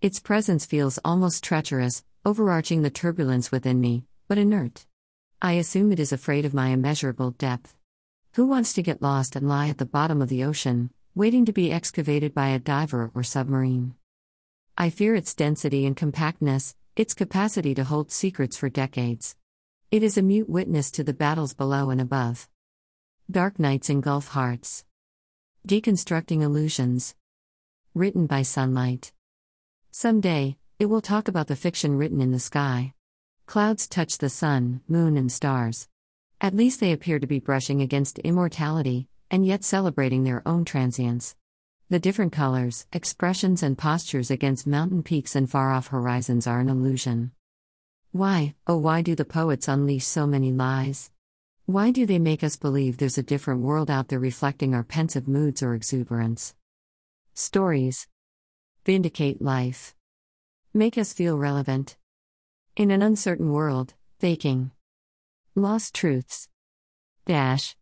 Its 0.00 0.20
presence 0.20 0.64
feels 0.64 1.00
almost 1.04 1.42
treacherous, 1.42 2.04
overarching 2.24 2.82
the 2.82 2.90
turbulence 2.90 3.50
within 3.50 3.80
me, 3.80 4.04
but 4.28 4.38
inert. 4.38 4.86
I 5.42 5.54
assume 5.54 5.90
it 5.90 5.98
is 5.98 6.12
afraid 6.12 6.44
of 6.44 6.54
my 6.54 6.68
immeasurable 6.68 7.32
depth. 7.32 7.76
Who 8.34 8.46
wants 8.46 8.72
to 8.74 8.82
get 8.82 9.02
lost 9.02 9.34
and 9.34 9.48
lie 9.48 9.68
at 9.68 9.78
the 9.78 9.84
bottom 9.84 10.22
of 10.22 10.28
the 10.28 10.44
ocean, 10.44 10.90
waiting 11.16 11.44
to 11.46 11.52
be 11.52 11.72
excavated 11.72 12.32
by 12.32 12.50
a 12.50 12.60
diver 12.60 13.10
or 13.12 13.24
submarine? 13.24 13.96
I 14.76 14.90
fear 14.90 15.16
its 15.16 15.34
density 15.34 15.84
and 15.84 15.96
compactness, 15.96 16.76
its 16.94 17.12
capacity 17.12 17.74
to 17.74 17.82
hold 17.82 18.12
secrets 18.12 18.56
for 18.56 18.68
decades. 18.68 19.34
It 19.90 20.04
is 20.04 20.16
a 20.16 20.22
mute 20.22 20.48
witness 20.48 20.92
to 20.92 21.02
the 21.02 21.12
battles 21.12 21.54
below 21.54 21.90
and 21.90 22.00
above. 22.00 22.48
Dark 23.28 23.58
nights 23.58 23.90
engulf 23.90 24.28
hearts. 24.28 24.84
Deconstructing 25.66 26.42
illusions. 26.42 27.16
Written 27.94 28.26
by 28.26 28.42
Sunlight. 28.42 29.12
Someday, 30.00 30.56
it 30.78 30.86
will 30.86 31.00
talk 31.00 31.26
about 31.26 31.48
the 31.48 31.56
fiction 31.56 31.96
written 31.96 32.20
in 32.20 32.30
the 32.30 32.38
sky. 32.38 32.94
Clouds 33.46 33.88
touch 33.88 34.18
the 34.18 34.28
sun, 34.28 34.80
moon, 34.86 35.16
and 35.16 35.32
stars. 35.32 35.88
At 36.40 36.54
least 36.54 36.78
they 36.78 36.92
appear 36.92 37.18
to 37.18 37.26
be 37.26 37.40
brushing 37.40 37.82
against 37.82 38.20
immortality, 38.20 39.08
and 39.28 39.44
yet 39.44 39.64
celebrating 39.64 40.22
their 40.22 40.46
own 40.46 40.64
transience. 40.64 41.34
The 41.88 41.98
different 41.98 42.30
colors, 42.30 42.86
expressions, 42.92 43.60
and 43.60 43.76
postures 43.76 44.30
against 44.30 44.68
mountain 44.68 45.02
peaks 45.02 45.34
and 45.34 45.50
far 45.50 45.72
off 45.72 45.88
horizons 45.88 46.46
are 46.46 46.60
an 46.60 46.68
illusion. 46.68 47.32
Why, 48.12 48.54
oh, 48.68 48.76
why 48.76 49.02
do 49.02 49.16
the 49.16 49.24
poets 49.24 49.66
unleash 49.66 50.06
so 50.06 50.28
many 50.28 50.52
lies? 50.52 51.10
Why 51.66 51.90
do 51.90 52.06
they 52.06 52.20
make 52.20 52.44
us 52.44 52.54
believe 52.54 52.98
there's 52.98 53.18
a 53.18 53.22
different 53.24 53.62
world 53.62 53.90
out 53.90 54.06
there 54.06 54.20
reflecting 54.20 54.76
our 54.76 54.84
pensive 54.84 55.26
moods 55.26 55.60
or 55.60 55.74
exuberance? 55.74 56.54
Stories 57.34 58.06
Vindicate 58.88 59.42
life. 59.42 59.94
Make 60.72 60.96
us 60.96 61.12
feel 61.12 61.36
relevant. 61.36 61.98
In 62.74 62.90
an 62.90 63.02
uncertain 63.02 63.52
world, 63.52 63.92
faking. 64.18 64.70
Lost 65.54 65.94
truths. 65.94 66.48
Dash. 67.26 67.76